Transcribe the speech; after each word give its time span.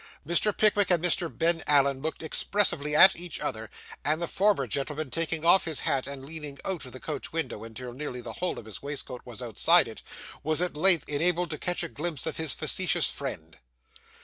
Mr. 0.27 0.51
Pickwick 0.57 0.89
and 0.89 1.03
Mr. 1.03 1.29
Ben 1.29 1.61
Allen 1.67 2.01
looked 2.01 2.23
expressively 2.23 2.95
at 2.95 3.15
each 3.15 3.39
other, 3.39 3.69
and 4.03 4.19
the 4.19 4.27
former 4.27 4.65
gentleman 4.65 5.11
taking 5.11 5.45
off 5.45 5.65
his 5.65 5.81
hat, 5.81 6.07
and 6.07 6.25
leaning 6.25 6.57
out 6.65 6.83
of 6.87 6.91
the 6.91 6.99
coach 6.99 7.31
window 7.31 7.63
until 7.63 7.93
nearly 7.93 8.19
the 8.19 8.33
whole 8.33 8.57
of 8.57 8.65
his 8.65 8.81
waistcoat 8.81 9.21
was 9.25 9.43
outside 9.43 9.87
it, 9.87 10.01
was 10.41 10.59
at 10.59 10.75
length 10.75 11.07
enabled 11.07 11.51
to 11.51 11.57
catch 11.59 11.83
a 11.83 11.87
glimpse 11.87 12.25
of 12.25 12.37
his 12.37 12.51
facetious 12.51 13.11
friend. 13.11 13.59